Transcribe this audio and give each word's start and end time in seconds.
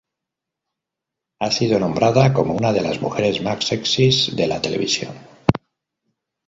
Ha 1.41 1.51
sido 1.51 1.77
nombrada 1.79 2.33
como 2.33 2.55
una 2.55 2.73
de 2.73 2.81
las 2.81 2.99
mujeres 3.03 3.39
más 3.43 3.63
sexys 3.63 4.35
de 4.35 4.47
la 4.47 4.59
televisión. 4.59 5.13